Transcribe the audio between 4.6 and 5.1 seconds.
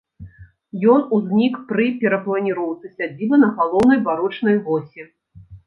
восі.